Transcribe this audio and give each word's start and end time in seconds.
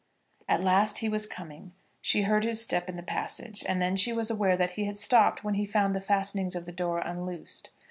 At 0.49 0.63
last 0.63 0.97
he 0.97 1.09
was 1.09 1.27
coming. 1.27 1.73
She 2.01 2.23
heard 2.23 2.43
his 2.43 2.59
step 2.59 2.89
in 2.89 2.95
the 2.95 3.03
passage, 3.03 3.63
and 3.69 3.79
then 3.79 3.95
she 3.95 4.11
was 4.11 4.31
aware 4.31 4.57
that 4.57 4.71
he 4.71 4.85
had 4.85 4.97
stopped 4.97 5.43
when 5.43 5.53
he 5.53 5.63
found 5.67 5.93
the 5.95 6.01
fastenings 6.01 6.55
of 6.55 6.65
the 6.65 6.71
door 6.71 6.97
unloosed. 6.97 7.69